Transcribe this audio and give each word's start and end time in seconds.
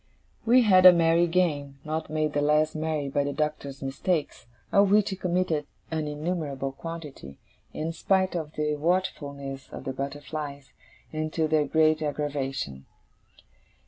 We 0.47 0.63
had 0.63 0.87
a 0.87 0.93
merry 0.93 1.27
game, 1.27 1.77
not 1.85 2.09
made 2.09 2.33
the 2.33 2.41
less 2.41 2.73
merry 2.73 3.07
by 3.07 3.23
the 3.23 3.33
Doctor's 3.33 3.83
mistakes, 3.83 4.47
of 4.71 4.89
which 4.89 5.11
he 5.11 5.15
committed 5.15 5.67
an 5.91 6.07
innumerable 6.07 6.71
quantity, 6.71 7.37
in 7.71 7.93
spite 7.93 8.33
of 8.35 8.53
the 8.53 8.73
watchfulness 8.77 9.69
of 9.71 9.83
the 9.83 9.93
butterflies, 9.93 10.73
and 11.13 11.31
to 11.33 11.47
their 11.47 11.67
great 11.67 12.01
aggravation. 12.01 12.87